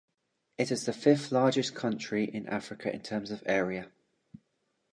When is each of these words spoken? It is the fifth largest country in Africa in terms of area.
It 0.57 0.71
is 0.71 0.85
the 0.85 0.93
fifth 0.93 1.31
largest 1.31 1.75
country 1.75 2.23
in 2.23 2.47
Africa 2.47 2.91
in 2.91 3.03
terms 3.03 3.29
of 3.29 3.43
area. 3.45 3.91